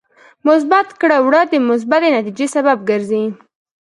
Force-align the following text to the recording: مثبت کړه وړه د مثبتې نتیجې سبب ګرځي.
مثبت 0.47 0.87
کړه 1.01 1.17
وړه 1.25 1.41
د 1.51 1.53
مثبتې 1.69 2.09
نتیجې 2.17 2.47
سبب 2.55 2.77
ګرځي. 2.89 3.23